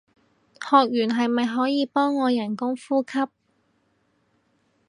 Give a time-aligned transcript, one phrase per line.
[0.63, 3.29] 學完係咪可以幫我人工呼吸